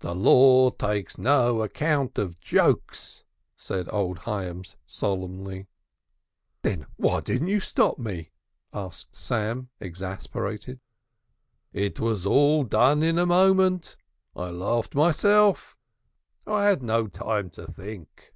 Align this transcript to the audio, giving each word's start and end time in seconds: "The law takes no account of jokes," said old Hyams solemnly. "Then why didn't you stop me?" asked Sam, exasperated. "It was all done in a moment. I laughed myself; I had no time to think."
"The 0.00 0.12
law 0.12 0.70
takes 0.70 1.18
no 1.18 1.62
account 1.62 2.18
of 2.18 2.40
jokes," 2.40 3.22
said 3.56 3.86
old 3.92 4.18
Hyams 4.26 4.76
solemnly. 4.88 5.68
"Then 6.62 6.86
why 6.96 7.20
didn't 7.20 7.46
you 7.46 7.60
stop 7.60 7.96
me?" 7.96 8.32
asked 8.72 9.14
Sam, 9.14 9.68
exasperated. 9.78 10.80
"It 11.72 12.00
was 12.00 12.26
all 12.26 12.64
done 12.64 13.04
in 13.04 13.20
a 13.20 13.24
moment. 13.24 13.96
I 14.34 14.50
laughed 14.50 14.96
myself; 14.96 15.76
I 16.44 16.64
had 16.66 16.82
no 16.82 17.06
time 17.06 17.48
to 17.50 17.68
think." 17.70 18.34